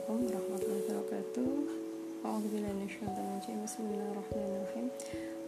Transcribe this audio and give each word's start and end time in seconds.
Assalamualaikum 0.00 0.32
warahmatullahi 0.32 0.80
wabarakatuh. 0.80 1.50
A'udzubillahi 2.24 2.88
Bismillahirrahmanirrahim. 2.88 4.86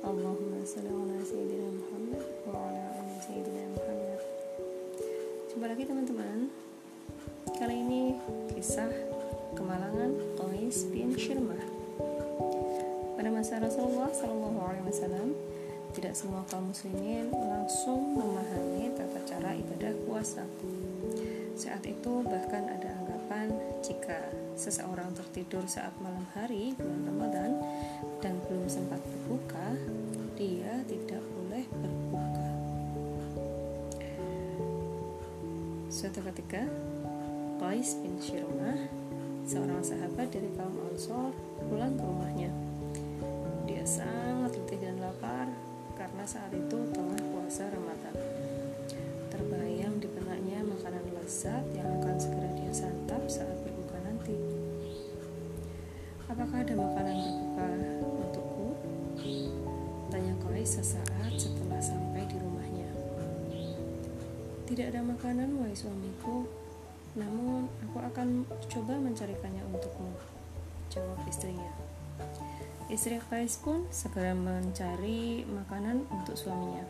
Allahumma 0.04 0.60
shalli 0.60 0.92
ala 0.92 1.16
sayyidina 1.24 1.68
Muhammad 1.72 2.24
wa 2.44 2.52
ala 2.68 2.82
ali 3.00 3.16
sayyidina 3.24 3.64
Muhammad. 3.72 4.20
Jumpa 5.48 5.66
lagi 5.72 5.84
teman-teman. 5.88 6.38
Kali 7.56 7.76
ini 7.80 8.02
kisah 8.52 8.92
kemalangan 9.56 10.20
Qais 10.36 10.84
bin 10.92 11.16
Syirmah. 11.16 11.64
Pada 13.16 13.32
masa 13.32 13.56
Rasulullah 13.56 14.12
sallallahu 14.12 14.68
alaihi 14.68 14.84
wasallam, 14.84 15.32
tidak 15.96 16.12
semua 16.12 16.44
kaum 16.52 16.68
muslimin 16.68 17.32
langsung 17.32 18.20
memahami 18.20 18.92
tata 19.00 19.20
cara 19.24 19.56
ibadah 19.56 19.96
puasa. 20.04 20.44
Saat 21.56 21.88
itu 21.88 22.20
bahkan 22.28 22.68
ada 22.68 22.91
jika 23.82 24.30
seseorang 24.54 25.10
tertidur 25.16 25.64
saat 25.64 25.92
malam 25.98 26.22
hari 26.36 26.76
bulan 26.76 27.02
Ramadan 27.08 27.50
dan 28.20 28.36
belum 28.46 28.68
sempat 28.68 29.00
berbuka, 29.00 29.74
dia 30.36 30.82
tidak 30.86 31.22
boleh 31.34 31.64
berbuka. 31.70 32.50
Suatu 35.92 36.20
ketika, 36.32 36.66
Qais 37.62 37.94
bin 38.02 38.18
Shirmah, 38.18 38.90
seorang 39.46 39.82
sahabat 39.86 40.34
dari 40.34 40.50
kaum 40.58 40.74
Ansor, 40.90 41.30
pulang 41.70 41.94
ke 41.94 42.02
rumahnya. 42.02 42.50
Dia 43.70 43.86
sangat 43.86 44.58
letih 44.58 44.82
dan 44.82 44.98
lapar 44.98 45.46
karena 45.94 46.24
saat 46.26 46.50
itu 46.50 46.78
tengah 46.90 47.22
puasa 47.30 47.70
Ramadan. 47.70 48.16
Terbayang 49.30 50.02
di 50.02 50.08
benaknya 50.10 50.66
makanan 50.66 51.06
lezat 51.14 51.62
yang 51.76 52.01
Apakah 56.42 56.58
ada 56.58 56.74
makanan 56.74 57.16
berbuka 57.22 57.66
untukku? 58.18 58.74
Tanya 60.10 60.34
Qais 60.42 60.74
sesaat 60.74 61.38
setelah 61.38 61.78
sampai 61.78 62.26
di 62.26 62.34
rumahnya. 62.34 62.90
Tidak 64.66 64.90
ada 64.90 65.06
makanan, 65.06 65.54
wahai 65.62 65.70
suamiku. 65.70 66.42
Namun, 67.14 67.70
aku 67.86 68.02
akan 68.02 68.42
coba 68.66 68.98
mencarikannya 68.98 69.62
untukmu. 69.70 70.10
Jawab 70.90 71.22
istrinya. 71.30 71.70
Istri 72.90 73.22
Qais 73.30 73.62
pun 73.62 73.86
segera 73.94 74.34
mencari 74.34 75.46
makanan 75.46 76.10
untuk 76.10 76.34
suaminya. 76.34 76.82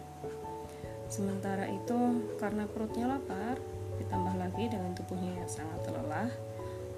Sementara 1.13 1.69
itu, 1.69 2.25
karena 2.41 2.65
perutnya 2.65 3.05
lapar, 3.05 3.61
ditambah 4.01 4.33
lagi 4.33 4.73
dengan 4.73 4.97
tubuhnya 4.97 5.45
yang 5.45 5.51
sangat 5.53 5.93
lelah, 5.93 6.33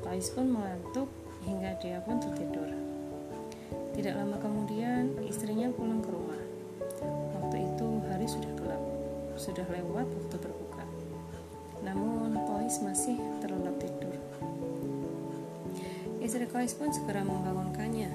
Qais 0.07 0.31
pun 0.31 0.55
mengantuk 0.55 1.11
hingga 1.45 1.77
dia 1.79 2.01
pun 2.03 2.19
tertidur. 2.19 2.69
Tidak 3.95 4.15
lama 4.17 4.37
kemudian, 4.43 5.15
istrinya 5.23 5.71
pulang 5.71 6.03
ke 6.03 6.11
rumah. 6.11 6.41
Waktu 7.39 7.57
itu 7.63 7.89
hari 8.11 8.27
sudah 8.27 8.53
gelap, 8.59 8.83
sudah 9.39 9.67
lewat 9.71 10.09
waktu 10.09 10.37
berbuka. 10.41 10.85
Namun 11.87 12.35
Qais 12.49 12.81
masih 12.83 13.21
terlelap 13.39 13.77
tidur. 13.79 14.17
Istri 16.25 16.49
Qais 16.49 16.73
pun 16.73 16.89
segera 16.89 17.21
membangunkannya. 17.21 18.09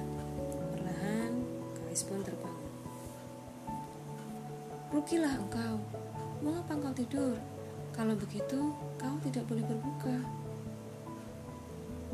Perlahan 0.74 1.32
Qais 1.78 2.02
pun 2.02 2.20
terbangun. 2.26 2.68
Rukilah 4.90 5.38
engkau, 5.38 5.78
mengapa 6.42 6.74
engkau 6.74 6.94
tidur? 6.98 7.38
Kalau 7.94 8.18
begitu, 8.18 8.74
kau 8.98 9.16
tidak 9.22 9.44
boleh 9.46 9.62
berbuka. 9.62 10.18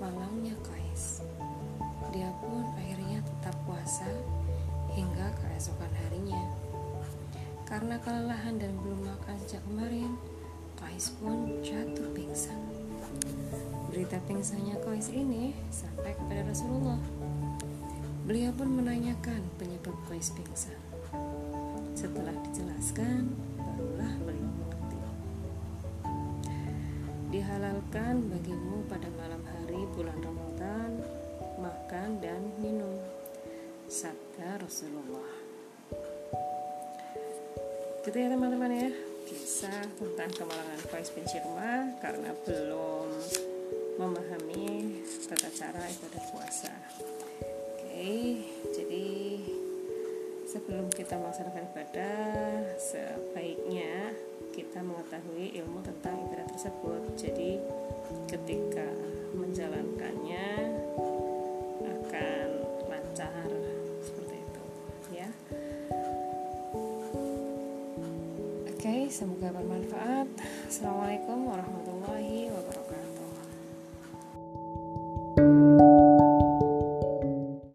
Malangnya 0.03 0.53
Qais. 0.67 1.06
Karena 7.67 7.99
kelelahan 7.99 8.63
dan 8.63 8.79
belum 8.79 9.11
makan 9.11 9.35
sejak 9.43 9.59
kemarin, 9.67 10.15
Qais 10.79 11.11
pun 11.19 11.51
jatuh 11.67 12.07
pingsan. 12.15 12.63
Berita 13.91 14.23
pingsannya 14.31 14.79
Qais 14.87 15.11
ini 15.11 15.51
sampai 15.75 16.15
kepada 16.15 16.47
Rasulullah. 16.47 17.03
Beliau 18.23 18.55
pun 18.55 18.71
menanyakan 18.71 19.43
penyebab 19.59 19.99
Qais 20.07 20.31
pingsan. 20.31 20.79
Setelah 21.99 22.39
dijelaskan, 22.47 23.35
barulah 23.59 24.15
beliau 24.23 24.47
mengerti. 24.47 24.99
Dihalalkan 27.35 28.31
bagimu 28.31 28.87
pada 28.87 29.11
malam 29.19 29.43
hari 29.43 29.83
bulan 29.91 30.19
Ramadan 30.23 31.03
makan 31.59 32.21
dan 32.23 32.43
minum. 32.63 32.95
Sabda 33.91 34.63
Rasulullah. 34.63 35.46
Gitu 38.07 38.23
ya 38.23 38.31
teman-teman 38.31 38.71
ya 38.71 38.91
kisah 39.27 39.83
tentang 39.99 40.31
kemalangan 40.31 40.79
bin 41.11 41.27
Shirma 41.27 41.99
karena 41.99 42.31
belum 42.47 43.11
memahami 43.99 45.03
tata 45.27 45.51
cara 45.51 45.83
ibadah 45.91 46.23
puasa. 46.31 46.71
Oke, 47.43 48.47
jadi 48.71 49.11
sebelum 50.47 50.87
kita 50.95 51.19
melaksanakan 51.19 51.67
ibadah, 51.75 52.79
sebaiknya 52.79 54.15
kita 54.55 54.87
mengetahui 54.87 55.59
ilmu 55.59 55.83
tentang 55.83 56.31
ibadah 56.31 56.47
tersebut. 56.55 57.03
Jadi 57.19 57.59
ketika 58.31 58.87
menjalankannya 59.35 59.96
Oke, 68.87 69.11
semoga 69.11 69.51
bermanfaat. 69.51 70.31
Assalamualaikum 70.71 71.51
warahmatullahi 71.51 72.55
wabarakatuh. 72.55 72.76